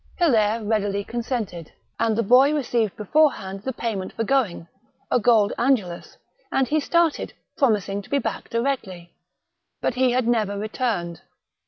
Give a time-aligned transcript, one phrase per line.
[0.17, 4.67] Hilaire readily consented, and the boy received beforehand the payment for going—
[5.11, 6.17] a gold angelus,
[6.51, 9.13] and he started, pro mising to be back directly.
[9.79, 11.21] But he had never returned.